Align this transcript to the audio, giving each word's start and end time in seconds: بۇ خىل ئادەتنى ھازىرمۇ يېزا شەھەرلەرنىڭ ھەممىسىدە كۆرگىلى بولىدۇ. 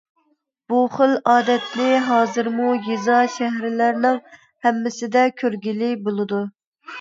بۇ 0.71 0.77
خىل 0.93 1.11
ئادەتنى 1.33 1.89
ھازىرمۇ 2.07 2.69
يېزا 2.87 3.19
شەھەرلەرنىڭ 3.35 4.19
ھەممىسىدە 4.69 5.27
كۆرگىلى 5.43 5.93
بولىدۇ. 6.09 6.43